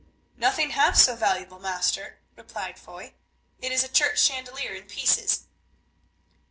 [0.35, 3.13] "Nothing half so valuable, master," replied Foy;
[3.59, 5.43] "it is a church chandelier in pieces."